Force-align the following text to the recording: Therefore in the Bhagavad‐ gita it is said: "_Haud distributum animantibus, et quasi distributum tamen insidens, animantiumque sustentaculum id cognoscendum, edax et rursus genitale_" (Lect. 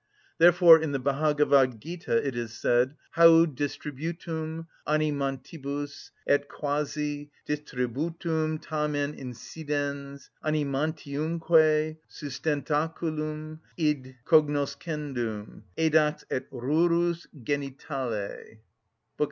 Therefore 0.39 0.79
in 0.79 0.93
the 0.93 0.99
Bhagavad‐ 0.99 1.77
gita 1.79 2.25
it 2.27 2.35
is 2.35 2.55
said: 2.57 2.95
"_Haud 3.17 3.53
distributum 3.53 4.65
animantibus, 4.87 6.09
et 6.25 6.47
quasi 6.49 7.29
distributum 7.47 8.59
tamen 8.59 9.13
insidens, 9.13 10.31
animantiumque 10.43 11.97
sustentaculum 12.09 13.59
id 13.77 14.15
cognoscendum, 14.25 15.61
edax 15.77 16.23
et 16.31 16.49
rursus 16.49 17.27
genitale_" 17.39 18.09
(Lect. 18.39 18.59